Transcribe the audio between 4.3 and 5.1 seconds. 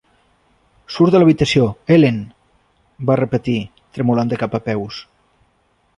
de cap a peus.